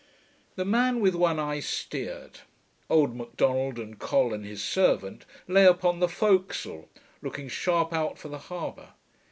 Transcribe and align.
The 0.55 0.65
man 0.65 0.99
with 0.99 1.13
one 1.13 1.37
eye 1.37 1.59
steered; 1.59 2.39
old 2.89 3.15
M'Donald, 3.15 3.77
and 3.77 3.99
Col 3.99 4.33
and 4.33 4.43
his 4.43 4.63
servant, 4.63 5.27
lay 5.47 5.63
upon 5.65 5.99
the 5.99 6.09
fore 6.09 6.39
castle, 6.41 6.89
looking 7.21 7.47
sharp 7.47 7.93
out 7.93 8.17
for 8.17 8.27
the 8.29 8.39
harbour. 8.39 8.93